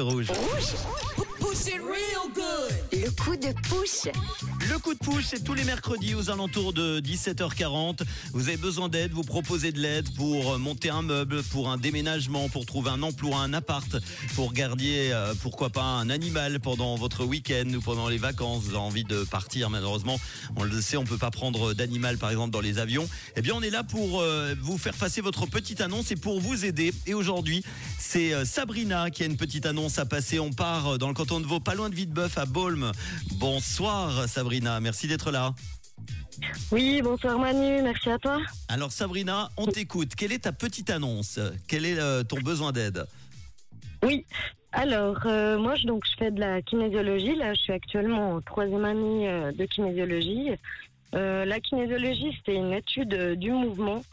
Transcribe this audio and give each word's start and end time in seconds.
Rouge. 0.00 0.30
Le 2.92 3.10
coup 3.10 3.36
de 3.36 3.68
pouce. 3.68 4.08
Le 4.70 4.78
coup 4.78 4.92
de 4.92 4.98
pouce, 4.98 5.28
c'est 5.30 5.42
tous 5.42 5.54
les 5.54 5.64
mercredis 5.64 6.14
aux 6.14 6.28
alentours 6.28 6.74
de 6.74 7.00
17h40. 7.00 8.02
Vous 8.32 8.48
avez 8.48 8.58
besoin 8.58 8.90
d'aide, 8.90 9.12
vous 9.12 9.22
proposez 9.22 9.72
de 9.72 9.80
l'aide 9.80 10.12
pour 10.14 10.58
monter 10.58 10.90
un 10.90 11.00
meuble, 11.00 11.42
pour 11.44 11.70
un 11.70 11.78
déménagement, 11.78 12.50
pour 12.50 12.66
trouver 12.66 12.90
un 12.90 13.02
emploi, 13.02 13.38
un 13.38 13.54
appart, 13.54 13.96
pour 14.34 14.52
garder, 14.52 15.10
euh, 15.12 15.32
pourquoi 15.40 15.70
pas, 15.70 15.84
un 15.84 16.10
animal 16.10 16.60
pendant 16.60 16.96
votre 16.96 17.24
week-end 17.24 17.72
ou 17.74 17.80
pendant 17.80 18.08
les 18.08 18.18
vacances. 18.18 18.64
Vous 18.64 18.70
avez 18.70 18.78
envie 18.78 19.04
de 19.04 19.24
partir, 19.24 19.70
malheureusement, 19.70 20.20
on 20.56 20.64
le 20.64 20.80
sait, 20.82 20.98
on 20.98 21.04
peut 21.04 21.18
pas 21.18 21.30
prendre 21.30 21.72
d'animal, 21.72 22.18
par 22.18 22.30
exemple, 22.30 22.50
dans 22.50 22.60
les 22.60 22.78
avions. 22.78 23.08
Eh 23.36 23.42
bien, 23.42 23.54
on 23.54 23.62
est 23.62 23.70
là 23.70 23.84
pour 23.84 24.20
euh, 24.20 24.54
vous 24.60 24.76
faire 24.76 24.94
passer 24.94 25.22
votre 25.22 25.46
petite 25.46 25.80
annonce 25.80 26.10
et 26.10 26.16
pour 26.16 26.40
vous 26.40 26.66
aider. 26.66 26.92
Et 27.06 27.14
aujourd'hui, 27.14 27.62
c'est 27.98 28.34
euh, 28.34 28.44
Sabrina 28.44 29.10
qui 29.10 29.22
a 29.22 29.26
une 29.26 29.36
petite 29.36 29.64
annonce 29.64 29.98
à 29.98 30.04
passer. 30.04 30.38
On 30.38 30.52
part 30.52 30.98
dans 30.98 31.08
le 31.08 31.14
canton 31.14 31.37
de 31.40 31.46
Vaud, 31.46 31.60
pas 31.60 31.74
loin 31.74 31.88
de 31.90 31.94
Vitebeuf, 31.94 32.38
à 32.38 32.46
Baulme. 32.46 32.92
Bonsoir, 33.34 34.28
Sabrina. 34.28 34.80
Merci 34.80 35.08
d'être 35.08 35.30
là. 35.30 35.54
Oui, 36.70 37.02
bonsoir 37.02 37.38
Manu, 37.38 37.82
merci 37.82 38.10
à 38.10 38.18
toi. 38.18 38.38
Alors 38.68 38.92
Sabrina, 38.92 39.50
on 39.56 39.66
t'écoute. 39.66 40.14
Quelle 40.14 40.32
est 40.32 40.44
ta 40.44 40.52
petite 40.52 40.90
annonce? 40.90 41.40
Quel 41.66 41.84
est 41.84 41.98
euh, 41.98 42.22
ton 42.22 42.38
besoin 42.40 42.72
d'aide? 42.72 43.06
Oui, 44.04 44.24
alors 44.72 45.18
euh, 45.26 45.58
moi 45.58 45.74
je, 45.74 45.86
donc, 45.86 46.04
je 46.06 46.16
fais 46.16 46.30
de 46.30 46.38
la 46.38 46.62
kinésiologie, 46.62 47.34
là 47.34 47.54
je 47.54 47.60
suis 47.60 47.72
actuellement 47.72 48.34
en 48.34 48.40
troisième 48.40 48.84
année 48.84 49.28
euh, 49.28 49.52
de 49.52 49.64
kinésiologie. 49.64 50.50
La 51.12 51.58
kinésiologie 51.58 52.38
c'est 52.44 52.54
une 52.54 52.72
étude 52.72 53.34
du 53.38 53.50
mouvement. 53.50 54.04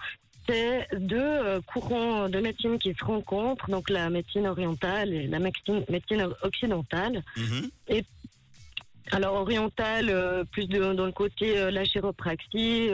C'est 0.48 0.88
deux 0.94 1.18
euh, 1.18 1.60
courants 1.62 2.30
de 2.30 2.40
médecine 2.40 2.78
qui 2.78 2.94
se 2.94 3.04
rencontrent, 3.04 3.70
donc 3.70 3.90
la 3.90 4.10
médecine 4.10 4.48
orientale 4.48 5.14
et 5.14 5.28
la 5.28 5.40
médecine, 5.40 5.84
médecine 5.90 6.28
occidentale. 6.44 7.24
Mhm. 7.38 7.70
Alors 9.12 9.36
orientale, 9.36 10.10
euh, 10.10 10.44
plus 10.44 10.68
de, 10.68 10.94
dans 10.94 11.06
le 11.06 11.12
côté 11.12 11.60
euh, 11.60 11.70
la 11.70 11.84
chiropraxie, 11.84 12.90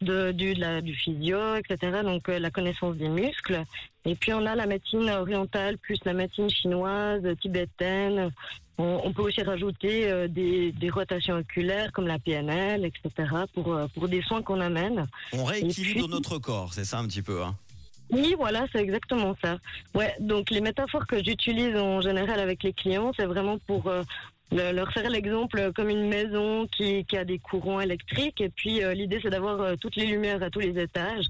de, 0.00 0.32
du, 0.32 0.54
de 0.54 0.60
la, 0.60 0.80
du 0.80 0.94
physio, 0.94 1.54
etc. 1.56 2.00
Donc 2.02 2.28
euh, 2.28 2.38
la 2.38 2.50
connaissance 2.50 2.96
des 2.96 3.08
muscles. 3.08 3.62
Et 4.04 4.14
puis 4.14 4.32
on 4.32 4.44
a 4.46 4.54
la 4.54 4.66
médecine 4.66 5.08
orientale 5.10 5.78
plus 5.78 5.98
la 6.04 6.12
médecine 6.12 6.50
chinoise, 6.50 7.22
tibétaine. 7.40 8.30
On, 8.76 9.00
on 9.04 9.12
peut 9.12 9.22
aussi 9.22 9.42
rajouter 9.42 10.10
euh, 10.10 10.26
des, 10.28 10.72
des 10.72 10.90
rotations 10.90 11.36
oculaires 11.36 11.92
comme 11.92 12.06
la 12.08 12.18
PNL, 12.18 12.84
etc. 12.84 13.10
pour 13.54 13.72
euh, 13.72 13.86
pour 13.94 14.08
des 14.08 14.20
soins 14.22 14.42
qu'on 14.42 14.60
amène. 14.60 15.06
On 15.32 15.44
rééquilibre 15.44 16.00
puis- 16.06 16.08
notre 16.08 16.38
corps, 16.38 16.74
c'est 16.74 16.84
ça 16.84 16.98
un 16.98 17.06
petit 17.06 17.22
peu. 17.22 17.42
Hein 17.42 17.54
Oui, 18.10 18.34
voilà, 18.36 18.66
c'est 18.72 18.80
exactement 18.82 19.34
ça. 19.42 19.58
Ouais, 19.94 20.12
donc 20.20 20.50
les 20.50 20.60
métaphores 20.60 21.06
que 21.06 21.22
j'utilise 21.22 21.76
en 21.76 22.00
général 22.00 22.40
avec 22.40 22.62
les 22.64 22.72
clients, 22.72 23.12
c'est 23.16 23.26
vraiment 23.26 23.58
pour 23.66 23.86
euh, 23.86 24.02
le- 24.54 24.72
leur 24.72 24.90
faire 24.92 25.10
l'exemple 25.10 25.72
comme 25.74 25.90
une 25.90 26.08
maison 26.08 26.66
qui, 26.68 27.04
qui 27.04 27.16
a 27.16 27.24
des 27.24 27.38
courants 27.38 27.80
électriques. 27.80 28.40
Et 28.40 28.48
puis 28.48 28.82
euh, 28.82 28.94
l'idée, 28.94 29.18
c'est 29.22 29.30
d'avoir 29.30 29.60
euh, 29.60 29.74
toutes 29.80 29.96
les 29.96 30.06
lumières 30.06 30.42
à 30.42 30.50
tous 30.50 30.60
les 30.60 30.80
étages. 30.80 31.26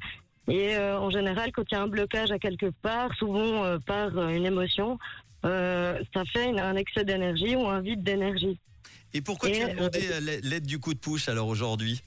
Et 0.46 0.76
euh, 0.76 0.98
en 1.00 1.10
général, 1.10 1.50
quand 1.52 1.64
il 1.70 1.74
y 1.74 1.78
a 1.78 1.82
un 1.82 1.88
blocage 1.88 2.30
à 2.30 2.38
quelque 2.38 2.70
part, 2.82 3.14
souvent 3.16 3.78
par 3.86 4.28
une 4.28 4.44
émotion, 4.44 4.98
ça 5.42 6.22
fait 6.32 6.58
un 6.58 6.76
excès 6.76 7.04
d'énergie 7.04 7.56
ou 7.56 7.66
un 7.66 7.80
vide 7.80 8.02
d'énergie. 8.02 8.58
Et 9.14 9.20
pourquoi 9.20 9.50
tu 9.50 9.62
as 9.62 9.74
demandé 9.74 10.00
l'aide 10.42 10.66
du 10.66 10.78
coup 10.78 10.92
de 10.92 10.98
push 10.98 11.28
alors 11.28 11.48
aujourd'hui? 11.48 12.02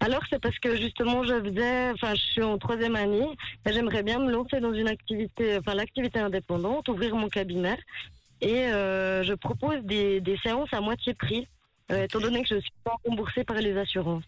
Alors 0.00 0.22
c'est 0.28 0.40
parce 0.40 0.58
que 0.58 0.76
justement 0.76 1.22
je 1.22 1.40
faisais, 1.40 1.90
enfin 1.92 2.14
je 2.16 2.22
suis 2.32 2.42
en 2.42 2.58
troisième 2.58 2.96
année 2.96 3.28
et 3.64 3.72
j'aimerais 3.72 4.02
bien 4.02 4.18
me 4.18 4.32
lancer 4.32 4.58
dans 4.58 4.74
une 4.74 4.88
activité, 4.88 5.58
enfin 5.58 5.74
l'activité 5.74 6.18
indépendante, 6.18 6.88
ouvrir 6.88 7.14
mon 7.14 7.28
cabinet 7.28 7.78
et 8.42 8.66
euh, 8.66 9.22
je 9.22 9.32
propose 9.32 9.80
des, 9.84 10.20
des 10.20 10.36
séances 10.42 10.68
à 10.72 10.80
moitié 10.82 11.14
prix, 11.14 11.48
euh, 11.90 12.04
étant 12.04 12.20
donné 12.20 12.42
que 12.42 12.48
je 12.54 12.60
suis 12.60 12.70
pas 12.84 12.96
remboursée 13.06 13.44
par 13.44 13.56
les 13.56 13.74
assurances. 13.78 14.24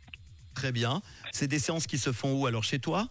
Très 0.55 0.73
bien. 0.73 1.03
C'est 1.33 1.49
des 1.49 1.59
séances 1.59 1.87
qui 1.87 1.99
se 1.99 2.12
font 2.12 2.33
où 2.41 2.47
alors 2.47 2.65
chez 2.65 2.78
toi? 2.78 3.09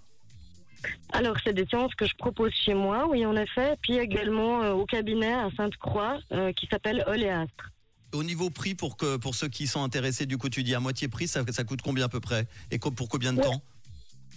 Alors 1.12 1.38
c'est 1.44 1.54
des 1.54 1.68
séances 1.68 1.94
que 1.94 2.08
je 2.08 2.16
propose 2.16 2.52
chez 2.54 2.74
moi, 2.74 3.08
oui 3.08 3.26
en 3.26 3.36
effet, 3.36 3.78
puis 3.82 3.98
également 3.98 4.64
euh, 4.64 4.74
au 4.74 4.86
cabinet 4.86 5.34
à 5.34 5.50
Sainte-Croix 5.56 6.18
qui 6.56 6.68
s'appelle 6.68 7.04
Oléastre. 7.06 7.70
Au 8.14 8.24
niveau 8.24 8.50
prix, 8.50 8.76
pour, 8.76 8.96
que, 8.96 9.18
pour 9.18 9.34
ceux 9.34 9.48
qui 9.50 9.66
sont 9.66 9.84
intéressés, 9.84 10.26
du 10.28 10.38
coup, 10.38 10.48
tu 10.48 10.62
dis 10.64 10.76
à 10.76 10.80
moitié 10.80 11.08
prix, 11.08 11.28
ça, 11.28 11.44
ça 11.52 11.64
coûte 11.64 11.82
combien 11.82 12.06
à 12.06 12.10
peu 12.10 12.20
près? 12.20 12.48
Et 12.70 12.78
pour 12.78 13.10
combien 13.10 13.34
de 13.34 13.40
Ouais. 13.40 13.44
temps? 13.44 13.62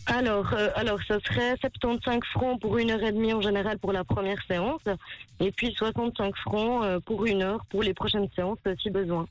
Alors, 0.07 0.53
euh, 0.53 0.69
alors, 0.77 1.01
ce 1.07 1.19
serait 1.19 1.57
75 1.61 2.21
francs 2.31 2.61
pour 2.61 2.79
une 2.79 2.91
heure 2.93 3.03
et 3.03 3.13
demie 3.13 3.33
en 3.33 3.41
général 3.41 3.79
pour 3.79 3.93
la 3.93 4.05
première 4.05 4.39
séance, 4.47 4.83
et 5.41 5.51
puis 5.51 5.75
65 5.77 6.37
francs 6.37 6.85
euh, 6.85 7.01
pour 7.01 7.27
une 7.27 7.43
heure 7.43 7.67
pour 7.71 7.83
les 7.83 7.93
prochaines 7.93 8.29
séances 8.35 8.59
euh, 8.69 8.75
si 8.81 8.91
besoin. 8.91 9.27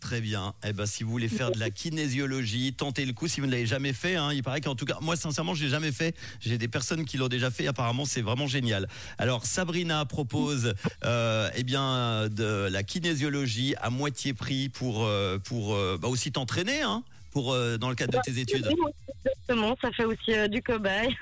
Très 0.00 0.20
bien. 0.20 0.54
Eh 0.64 0.72
ben, 0.72 0.86
si 0.86 1.04
vous 1.04 1.10
voulez 1.10 1.28
faire 1.28 1.50
de 1.50 1.58
la 1.58 1.70
kinésiologie, 1.70 2.74
tentez 2.74 3.04
le 3.04 3.12
coup 3.12 3.28
si 3.28 3.40
vous 3.40 3.46
ne 3.46 3.52
l'avez 3.52 3.66
jamais 3.66 3.92
fait. 3.92 4.16
Hein. 4.16 4.32
Il 4.32 4.42
paraît 4.42 4.60
qu'en 4.60 4.74
tout 4.74 4.84
cas, 4.84 4.98
moi, 5.00 5.16
sincèrement, 5.16 5.54
je 5.54 5.64
l'ai 5.64 5.70
jamais 5.70 5.90
fait. 5.90 6.14
J'ai 6.40 6.58
des 6.58 6.68
personnes 6.68 7.04
qui 7.04 7.16
l'ont 7.16 7.28
déjà 7.28 7.50
fait. 7.50 7.66
Apparemment, 7.66 8.04
c'est 8.04 8.20
vraiment 8.22 8.46
génial. 8.46 8.88
Alors, 9.18 9.46
Sabrina 9.46 10.04
propose, 10.04 10.74
eh 11.02 11.62
bien, 11.64 12.28
de 12.28 12.68
la 12.70 12.82
kinésiologie 12.82 13.74
à 13.80 13.88
moitié 13.90 14.32
prix 14.34 14.68
pour, 14.68 15.08
pour 15.44 15.74
bah, 15.98 16.08
aussi 16.08 16.30
t'entraîner, 16.30 16.82
hein, 16.82 17.02
pour 17.36 17.52
euh, 17.52 17.76
dans 17.76 17.90
le 17.90 17.94
cadre 17.94 18.16
de 18.16 18.22
tes 18.24 18.40
études. 18.40 18.66
Oui, 18.66 18.90
Exactement, 19.26 19.76
ça 19.82 19.92
fait 19.92 20.06
aussi 20.06 20.32
euh, 20.32 20.48
du 20.48 20.62
cobaye. 20.62 21.14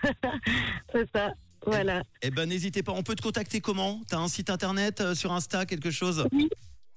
C'est 0.93 1.11
ça, 1.13 1.33
voilà. 1.67 2.05
Eh 2.23 2.31
ben, 2.31 2.49
n'hésitez 2.49 2.85
pas. 2.85 2.93
On 2.93 3.03
peut 3.03 3.17
te 3.17 3.23
contacter 3.23 3.61
comment? 3.61 4.01
T'as 4.09 4.19
un 4.19 4.29
site 4.29 4.49
internet 4.49 5.01
euh, 5.01 5.17
sur 5.17 5.33
Insta, 5.33 5.67
quelque 5.67 5.91
chose? 5.91 6.29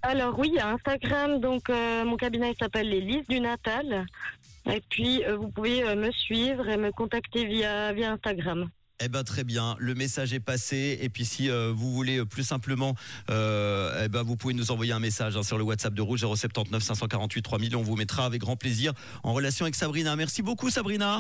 Alors 0.04 0.38
oui, 0.38 0.50
il 0.52 0.58
y 0.58 0.60
a 0.60 0.70
Instagram, 0.70 1.40
donc 1.40 1.70
mon 1.70 2.16
cabinet 2.16 2.54
s'appelle 2.60 2.90
Les 2.90 3.02
Lys 3.02 3.28
du 3.28 3.40
Natal. 3.40 4.06
Et 4.72 4.84
puis, 4.88 5.24
vous 5.40 5.50
pouvez 5.50 5.96
me 5.96 6.12
suivre 6.12 6.70
et 6.70 6.78
me 6.78 6.92
contacter 6.92 7.46
via, 7.46 7.94
via 7.94 8.12
Instagram. 8.12 8.70
Eh 9.00 9.10
ben 9.10 9.24
très 9.24 9.44
bien, 9.44 9.76
le 9.78 9.94
message 9.94 10.34
est 10.34 10.40
passé. 10.40 10.98
Et 11.02 11.10
puis 11.10 11.24
si 11.24 11.52
euh, 11.52 11.72
vous 11.76 11.94
voulez 11.94 12.18
euh, 12.18 12.26
plus 12.26 12.44
simplement, 12.44 12.96
euh, 13.30 14.06
eh 14.06 14.10
ben 14.10 14.24
vous 14.24 14.36
pouvez 14.36 14.56
nous 14.56 14.72
envoyer 14.72 14.92
un 14.92 15.00
message 15.00 15.38
hein, 15.38 15.44
sur 15.44 15.60
le 15.60 15.64
WhatsApp 15.64 15.94
de 15.94 16.02
Rouge 16.02 16.22
079 16.22 16.82
548 16.82 17.42
3000. 17.44 17.76
On 17.76 17.84
vous 17.84 17.96
mettra 17.96 18.26
avec 18.26 18.42
grand 18.42 18.56
plaisir 18.56 18.94
en 19.22 19.34
relation 19.34 19.66
avec 19.66 19.76
Sabrina. 19.76 20.16
Merci 20.16 20.42
beaucoup 20.42 20.72
Sabrina. 20.72 21.16